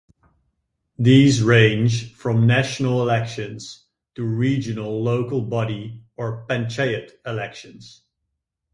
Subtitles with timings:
[0.97, 3.85] These range from national elections
[4.15, 8.01] to regional local body or "panchayat" elections.